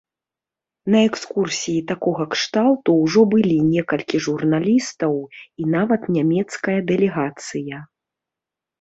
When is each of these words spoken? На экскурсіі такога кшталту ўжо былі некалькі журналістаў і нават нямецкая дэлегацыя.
На 0.93 0.99
экскурсіі 1.09 1.81
такога 1.91 2.23
кшталту 2.37 2.89
ўжо 3.03 3.21
былі 3.35 3.57
некалькі 3.75 4.17
журналістаў 4.31 5.13
і 5.37 5.63
нават 5.79 6.13
нямецкая 6.19 6.79
дэлегацыя. 6.93 7.77